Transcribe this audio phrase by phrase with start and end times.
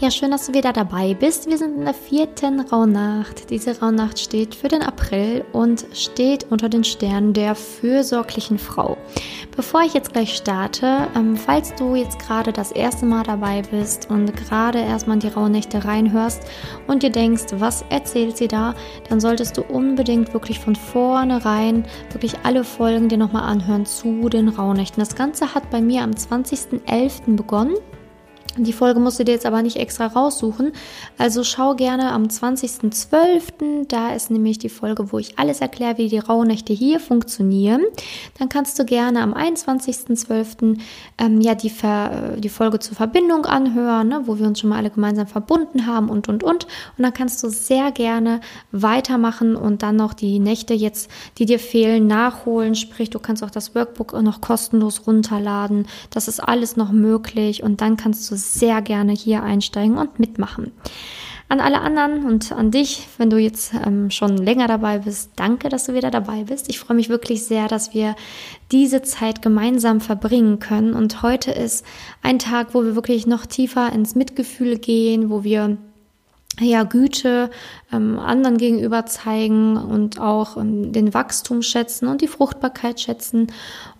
[0.00, 1.48] Ja, schön, dass du wieder dabei bist.
[1.48, 3.50] Wir sind in der vierten Rauhnacht.
[3.50, 8.96] Diese Rauhnacht steht für den April und steht unter den Sternen der fürsorglichen Frau.
[9.56, 14.08] Bevor ich jetzt gleich starte, ähm, falls du jetzt gerade das erste Mal dabei bist
[14.08, 16.42] und gerade erstmal in die Rauhnächte reinhörst
[16.86, 18.76] und dir denkst, was erzählt sie da,
[19.08, 24.48] dann solltest du unbedingt wirklich von vornherein wirklich alle Folgen dir nochmal anhören zu den
[24.48, 25.00] Rauhnächten.
[25.00, 27.34] Das Ganze hat bei mir am 20.11.
[27.34, 27.74] begonnen.
[28.64, 30.72] Die Folge musst du dir jetzt aber nicht extra raussuchen.
[31.16, 33.86] Also schau gerne am 20.12.
[33.88, 37.82] Da ist nämlich die Folge, wo ich alles erkläre, wie die Rauhnächte hier funktionieren.
[38.38, 40.78] Dann kannst du gerne am 21.12.
[41.18, 44.76] Ähm, ja die, Ver die Folge zur Verbindung anhören, ne, wo wir uns schon mal
[44.76, 46.64] alle gemeinsam verbunden haben und und und.
[46.64, 48.40] Und dann kannst du sehr gerne
[48.72, 52.74] weitermachen und dann noch die Nächte jetzt, die dir fehlen, nachholen.
[52.74, 55.86] Sprich, du kannst auch das Workbook noch kostenlos runterladen.
[56.10, 60.72] Das ist alles noch möglich und dann kannst du sehr gerne hier einsteigen und mitmachen.
[61.50, 65.70] An alle anderen und an dich, wenn du jetzt ähm, schon länger dabei bist, danke,
[65.70, 66.68] dass du wieder dabei bist.
[66.68, 68.16] Ich freue mich wirklich sehr, dass wir
[68.70, 70.92] diese Zeit gemeinsam verbringen können.
[70.92, 71.86] Und heute ist
[72.22, 75.78] ein Tag, wo wir wirklich noch tiefer ins Mitgefühl gehen, wo wir
[76.60, 77.50] ja, Güte
[77.92, 83.48] ähm, anderen gegenüber zeigen und auch ähm, den Wachstum schätzen und die Fruchtbarkeit schätzen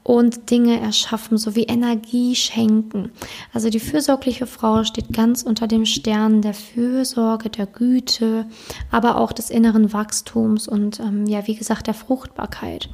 [0.03, 3.11] und Dinge erschaffen, sowie Energie schenken.
[3.53, 8.47] Also die fürsorgliche Frau steht ganz unter dem Stern der Fürsorge, der Güte,
[8.91, 12.89] aber auch des inneren Wachstums und ähm, ja, wie gesagt, der Fruchtbarkeit.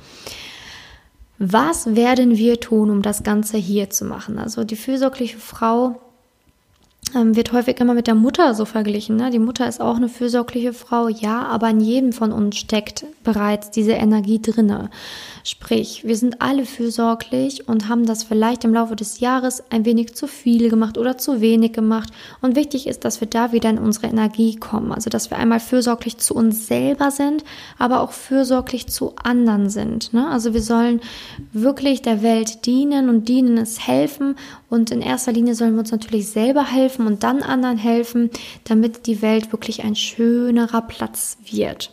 [1.39, 4.39] Was werden wir tun, um das Ganze hier zu machen?
[4.39, 6.01] Also die fürsorgliche Frau
[7.15, 9.17] ähm, wird häufig immer mit der Mutter so verglichen.
[9.17, 9.31] Ne?
[9.31, 13.71] Die Mutter ist auch eine fürsorgliche Frau, ja, aber in jedem von uns steckt bereits
[13.71, 14.91] diese Energie drinne.
[15.47, 20.15] Sprich, wir sind alle fürsorglich und haben das vielleicht im Laufe des Jahres ein wenig
[20.15, 22.11] zu viel gemacht oder zu wenig gemacht.
[22.41, 24.91] Und wichtig ist, dass wir da wieder in unsere Energie kommen.
[24.91, 27.45] Also, dass wir einmal fürsorglich zu uns selber sind,
[27.79, 30.15] aber auch fürsorglich zu anderen sind.
[30.15, 30.27] Ne?
[30.29, 31.03] Also, wir sollen
[31.53, 34.37] wirklich der Welt dienen und dienen es helfen.
[34.71, 38.31] Und in erster Linie sollen wir uns natürlich selber helfen und dann anderen helfen,
[38.65, 41.93] damit die Welt wirklich ein schönerer Platz wird.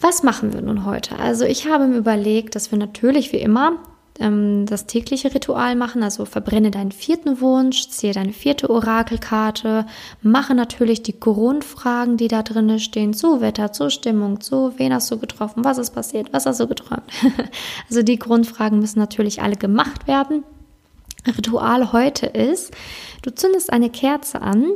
[0.00, 1.18] Was machen wir nun heute?
[1.18, 3.78] Also ich habe mir überlegt, dass wir natürlich wie immer
[4.18, 9.86] ähm, das tägliche Ritual machen, also verbrenne deinen vierten Wunsch, ziehe deine vierte Orakelkarte,
[10.20, 15.10] mache natürlich die Grundfragen, die da drin stehen, zu Wetter, zu Stimmung, zu wen hast
[15.10, 17.04] du getroffen, was ist passiert, was hast du geträumt.
[17.88, 20.44] also die Grundfragen müssen natürlich alle gemacht werden.
[21.26, 22.72] Ritual heute ist,
[23.22, 24.72] du zündest eine Kerze an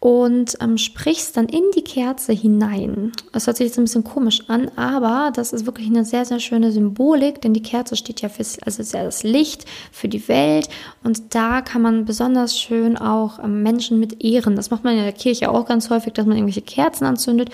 [0.00, 3.12] und ähm, sprichst dann in die Kerze hinein.
[3.32, 6.40] Das hört sich jetzt ein bisschen komisch an, aber das ist wirklich eine sehr, sehr
[6.40, 10.28] schöne Symbolik, denn die Kerze steht ja für also ist ja das Licht für die
[10.28, 10.68] Welt
[11.04, 14.56] und da kann man besonders schön auch ähm, Menschen mit ehren.
[14.56, 17.48] Das macht man in der Kirche auch ganz häufig, dass man irgendwelche Kerzen anzündet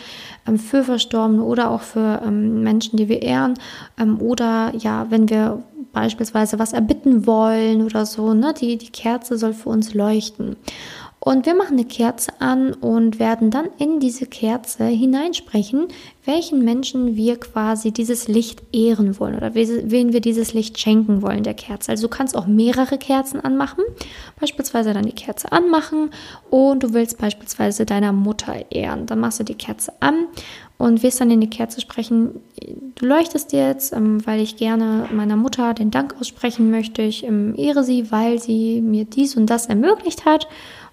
[0.48, 3.54] ähm, für Verstorbene oder auch für ähm, Menschen, die wir ehren
[3.96, 5.62] ähm, oder ja, wenn wir
[5.92, 8.54] beispielsweise was erbitten wollen oder so, ne?
[8.54, 10.56] Die, die Kerze soll für uns leuchten.
[11.22, 15.88] Und wir machen eine Kerze an und werden dann in diese Kerze hineinsprechen,
[16.24, 21.42] welchen Menschen wir quasi dieses Licht ehren wollen oder wen wir dieses Licht schenken wollen
[21.42, 21.92] der Kerze.
[21.92, 23.84] Also du kannst auch mehrere Kerzen anmachen,
[24.40, 26.08] beispielsweise dann die Kerze anmachen
[26.48, 29.04] und du willst beispielsweise deiner Mutter ehren.
[29.04, 30.26] Dann machst du die Kerze an
[30.78, 32.40] und wirst dann in die Kerze sprechen,
[32.94, 37.02] du leuchtest jetzt, ähm, weil ich gerne meiner Mutter den Dank aussprechen möchte.
[37.02, 40.48] Ich ähm, ehre sie, weil sie mir dies und das ermöglicht hat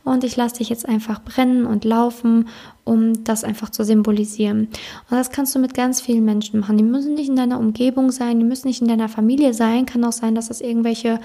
[0.08, 2.48] und ich lasse dich jetzt einfach brennen und laufen,
[2.86, 4.70] um das einfach zu symbolisieren.
[5.10, 6.78] Und das kannst du mit ganz vielen Menschen machen.
[6.78, 9.86] Die müssen nicht in deiner Umgebung sein, die müssen nicht in deiner Familie sein.
[9.86, 11.20] Kann auch sein, dass das irgendwelche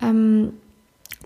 [0.00, 0.54] ähm,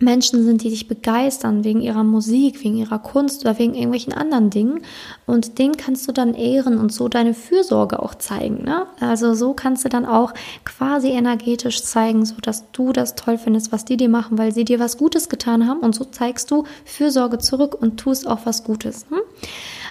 [0.01, 4.51] Menschen sind, die dich begeistern wegen ihrer Musik, wegen ihrer Kunst oder wegen irgendwelchen anderen
[4.51, 4.83] Dingen.
[5.27, 8.65] Und den kannst du dann ehren und so deine Fürsorge auch zeigen.
[8.65, 8.87] Ne?
[9.01, 13.73] Also so kannst du dann auch quasi energetisch zeigen, so dass du das toll findest,
[13.73, 15.81] was die dir machen, weil sie dir was Gutes getan haben.
[15.81, 19.07] Und so zeigst du Fürsorge zurück und tust auch was Gutes.
[19.09, 19.21] Hm?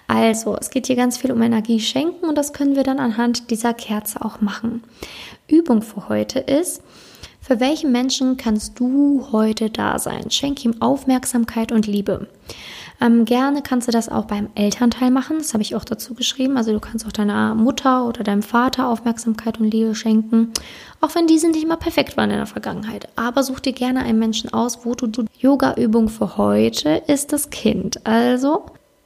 [0.08, 3.50] Also, es geht hier ganz viel um Energie schenken und das können wir dann anhand
[3.50, 4.84] dieser Kerze auch machen.
[5.48, 6.82] Übung für heute ist,
[7.46, 10.32] für welchen Menschen kannst du heute da sein?
[10.32, 12.28] Schenk ihm Aufmerksamkeit und Liebe.
[13.00, 15.38] Ähm, gerne kannst du das auch beim Elternteil machen.
[15.38, 16.58] Das habe ich auch dazu geschrieben.
[16.58, 20.54] Also du kannst auch deiner Mutter oder deinem Vater Aufmerksamkeit und Liebe schenken.
[21.02, 23.10] Auch wenn diese nicht immer perfekt waren in der Vergangenheit.
[23.16, 27.52] Aber such dir gerne einen Menschen aus, wo du, du Yoga-Übung für heute ist das
[27.52, 28.08] Kind.
[28.08, 28.66] Also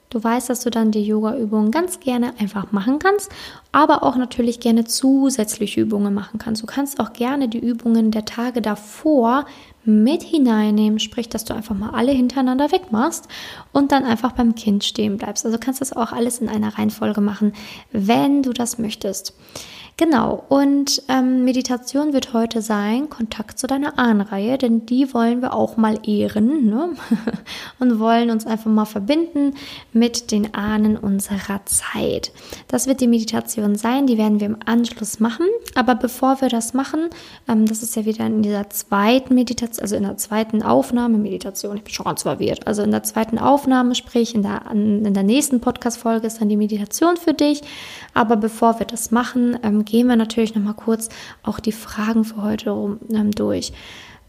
[0.10, 3.32] Du weißt, dass du dann die Yoga-Übungen ganz gerne einfach machen kannst,
[3.72, 6.64] aber auch natürlich gerne zusätzliche Übungen machen kannst.
[6.64, 9.46] Du kannst auch gerne die Übungen der Tage davor
[9.86, 13.28] mit hineinnehmen, sprich, dass du einfach mal alle hintereinander wegmachst
[13.72, 15.46] und dann einfach beim Kind stehen bleibst.
[15.46, 17.54] Also kannst du das auch alles in einer Reihenfolge machen,
[17.92, 19.36] wenn du das möchtest.
[20.00, 25.54] Genau, und ähm, Meditation wird heute sein, Kontakt zu deiner Ahnenreihe, denn die wollen wir
[25.54, 26.92] auch mal ehren ne?
[27.80, 29.56] und wollen uns einfach mal verbinden
[29.92, 32.32] mit den Ahnen unserer Zeit.
[32.70, 35.48] Das wird die Meditation sein, die werden wir im Anschluss machen.
[35.76, 37.10] Aber bevor wir das machen,
[37.48, 41.78] ähm, das ist ja wieder in dieser zweiten Meditation, also in der zweiten Aufnahme, Meditation,
[41.78, 45.24] ich bin schon ganz verwirrt, also in der zweiten Aufnahme, sprich in der, in der
[45.24, 47.62] nächsten Podcast-Folge ist dann die Meditation für dich.
[48.14, 51.10] Aber bevor wir das machen, ähm, gehen wir natürlich noch mal kurz
[51.44, 53.72] auch die Fragen für heute ähm, durch.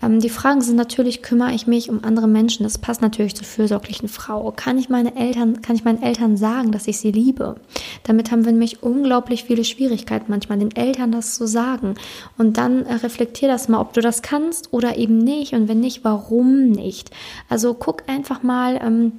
[0.02, 2.64] Ähm, die Fragen sind natürlich, kümmere ich mich um andere Menschen?
[2.64, 4.52] Das passt natürlich zur fürsorglichen Frau.
[4.54, 7.56] Kann ich meine Eltern, kann ich meinen Eltern sagen, dass ich sie liebe?
[8.04, 11.94] Damit haben wir nämlich unglaublich viele Schwierigkeiten manchmal, den Eltern das zu sagen.
[12.38, 15.52] Und dann äh, reflektier das mal, ob du das kannst oder eben nicht.
[15.54, 17.10] Und wenn nicht, warum nicht?
[17.48, 19.12] Also guck einfach mal, ähm,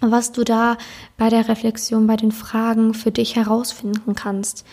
[0.00, 0.76] was du da
[1.16, 4.64] bei der Reflexion, bei den Fragen für dich herausfinden kannst.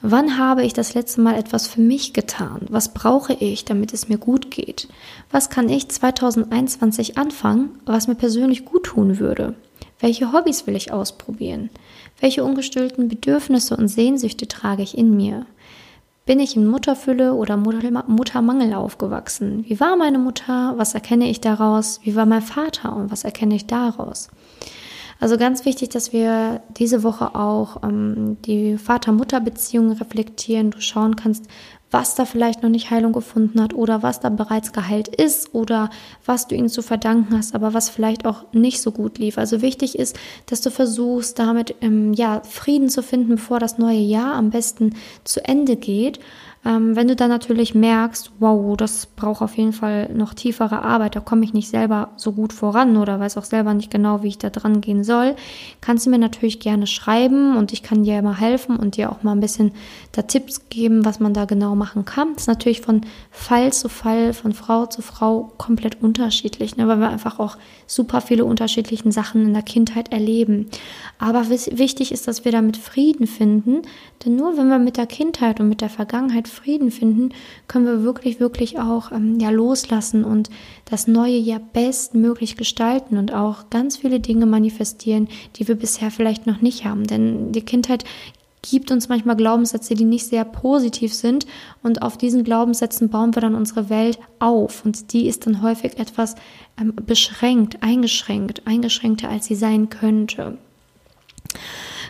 [0.00, 2.62] Wann habe ich das letzte Mal etwas für mich getan?
[2.68, 4.88] Was brauche ich, damit es mir gut geht?
[5.30, 9.54] Was kann ich 2021 anfangen, was mir persönlich gut tun würde?
[10.00, 11.70] Welche Hobbys will ich ausprobieren?
[12.20, 15.46] Welche ungestillten Bedürfnisse und Sehnsüchte trage ich in mir?
[16.24, 19.64] Bin ich in Mutterfülle oder Muttermangel aufgewachsen?
[19.66, 20.74] Wie war meine Mutter?
[20.76, 22.00] Was erkenne ich daraus?
[22.04, 24.28] Wie war mein Vater und was erkenne ich daraus?
[25.18, 31.46] Also ganz wichtig, dass wir diese Woche auch ähm, die Vater-Mutter-Beziehung reflektieren, du schauen kannst,
[31.92, 35.90] was da vielleicht noch nicht Heilung gefunden hat oder was da bereits geheilt ist oder
[36.24, 39.38] was du ihnen zu verdanken hast, aber was vielleicht auch nicht so gut lief.
[39.38, 44.00] Also wichtig ist, dass du versuchst, damit ähm, ja, Frieden zu finden, bevor das neue
[44.00, 44.94] Jahr am besten
[45.24, 46.18] zu Ende geht.
[46.64, 51.16] Ähm, wenn du dann natürlich merkst, wow, das braucht auf jeden Fall noch tiefere Arbeit,
[51.16, 54.28] da komme ich nicht selber so gut voran oder weiß auch selber nicht genau, wie
[54.28, 55.34] ich da dran gehen soll,
[55.80, 59.24] kannst du mir natürlich gerne schreiben und ich kann dir immer helfen und dir auch
[59.24, 59.72] mal ein bisschen
[60.12, 62.34] da Tipps geben, was man da genau machen kann.
[62.34, 63.00] Das ist natürlich von
[63.32, 67.56] Fall zu Fall, von Frau zu Frau komplett unterschiedlich, ne, weil wir einfach auch
[67.88, 70.68] super viele unterschiedliche Sachen in der Kindheit erleben.
[71.18, 73.82] Aber wichtig ist, dass wir damit Frieden finden,
[74.24, 77.30] denn nur wenn wir mit der Kindheit und mit der Vergangenheit Frieden finden,
[77.66, 80.50] können wir wirklich, wirklich auch ähm, ja, loslassen und
[80.84, 85.26] das neue Jahr bestmöglich gestalten und auch ganz viele Dinge manifestieren,
[85.56, 87.08] die wir bisher vielleicht noch nicht haben.
[87.08, 88.04] Denn die Kindheit
[88.62, 91.46] gibt uns manchmal Glaubenssätze, die nicht sehr positiv sind
[91.82, 95.98] und auf diesen Glaubenssätzen bauen wir dann unsere Welt auf und die ist dann häufig
[95.98, 96.36] etwas
[96.80, 100.58] ähm, beschränkt, eingeschränkt, eingeschränkter als sie sein könnte.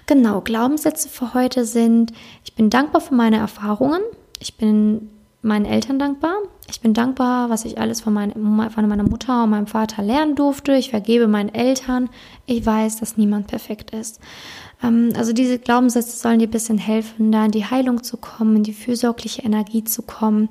[0.06, 2.12] Genau, Glaubenssätze für heute sind,
[2.44, 4.02] ich bin dankbar für meine Erfahrungen,
[4.38, 5.08] ich bin
[5.42, 6.34] meinen Eltern dankbar.
[6.70, 10.36] Ich bin dankbar, was ich alles von, mein, von, meiner Mutter und meinem Vater lernen
[10.36, 10.74] durfte.
[10.74, 12.08] Ich vergebe meinen Eltern.
[12.46, 14.20] Ich weiß, dass niemand perfekt ist.
[14.82, 18.56] Ähm, also diese Glaubenssätze sollen dir ein bisschen helfen, da in die Heilung zu kommen,
[18.56, 20.48] in die fürsorgliche Energie zu kommen.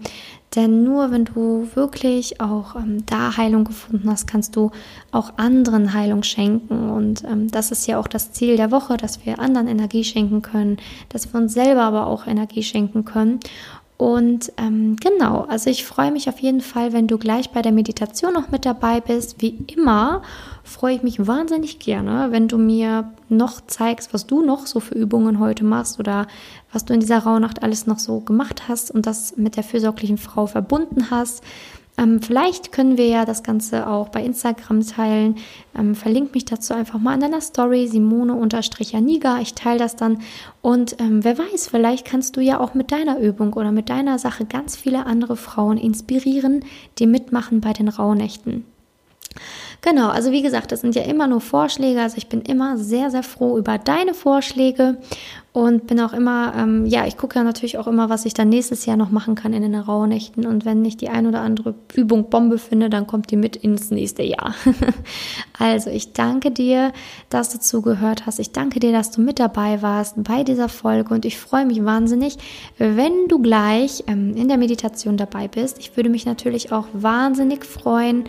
[0.56, 4.72] Denn nur wenn du wirklich auch ähm, da Heilung gefunden hast, kannst du
[5.12, 6.90] auch anderen Heilung schenken.
[6.90, 10.42] Und ähm, das ist ja auch das Ziel der Woche, dass wir anderen Energie schenken
[10.42, 13.40] können, dass wir uns selber aber auch Energie schenken können.
[14.02, 17.72] Und ähm, genau, also ich freue mich auf jeden Fall, wenn du gleich bei der
[17.72, 19.44] Meditation noch mit dabei bist.
[19.44, 20.24] Wie immer
[20.64, 24.96] freue ich mich wahnsinnig gerne, wenn du mir noch zeigst, was du noch so für
[24.96, 26.26] Übungen heute machst oder
[26.74, 30.18] was du in dieser Rauhnacht alles noch so gemacht hast und das mit der fürsorglichen
[30.18, 31.44] Frau verbunden hast.
[31.98, 35.38] Ähm, vielleicht können wir ja das Ganze auch bei Instagram teilen.
[35.78, 39.40] Ähm, verlink mich dazu einfach mal in deiner Story, Simone-Aniga.
[39.40, 40.22] Ich teile das dann.
[40.62, 44.20] Und ähm, wer weiß, vielleicht kannst du ja auch mit deiner Übung oder mit deiner
[44.20, 46.66] Sache ganz viele andere Frauen inspirieren,
[46.98, 48.66] die mitmachen bei den Rauhnächten.
[49.82, 52.02] Genau, also wie gesagt, das sind ja immer nur Vorschläge.
[52.02, 54.98] Also ich bin immer sehr, sehr froh über deine Vorschläge
[55.54, 58.48] und bin auch immer, ähm, ja, ich gucke ja natürlich auch immer, was ich dann
[58.48, 60.46] nächstes Jahr noch machen kann in den Rauhnächten.
[60.46, 63.92] Und wenn ich die ein oder andere Übung Bombe finde, dann kommt die mit ins
[63.92, 64.56] nächste Jahr.
[65.60, 66.94] also ich danke dir,
[67.28, 68.40] dass du zugehört hast.
[68.40, 71.14] Ich danke dir, dass du mit dabei warst bei dieser Folge.
[71.14, 72.38] Und ich freue mich wahnsinnig,
[72.78, 75.80] wenn du gleich ähm, in der Meditation dabei bist.
[75.80, 78.24] Ich würde mich natürlich auch wahnsinnig freuen,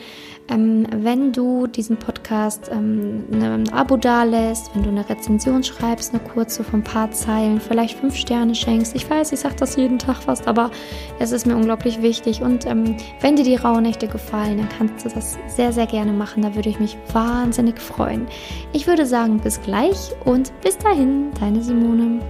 [0.49, 6.13] ähm, wenn du diesen Podcast ähm, ein Abo da lässt, wenn du eine Rezension schreibst,
[6.13, 8.95] eine kurze vom Part Zeilen vielleicht fünf Sterne schenkst.
[8.95, 10.71] Ich weiß, ich sage das jeden Tag fast, aber
[11.19, 12.43] es ist mir unglaublich wichtig.
[12.43, 16.43] Und ähm, wenn dir die Rauhnächte gefallen, dann kannst du das sehr, sehr gerne machen.
[16.43, 18.27] Da würde ich mich wahnsinnig freuen.
[18.73, 22.21] Ich würde sagen, bis gleich und bis dahin, deine Simone.